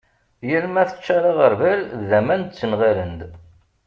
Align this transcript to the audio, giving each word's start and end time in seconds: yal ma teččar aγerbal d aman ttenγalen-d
yal 0.49 0.65
ma 0.73 0.83
teččar 0.89 1.23
aγerbal 1.31 1.81
d 2.09 2.11
aman 2.19 2.41
ttenγalen-d 2.43 3.21